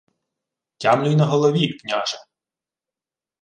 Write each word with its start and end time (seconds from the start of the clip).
—Тямлю 0.79 1.09
й 1.11 1.15
на 1.15 1.25
голові, 1.25 1.73
княже. 1.73 2.17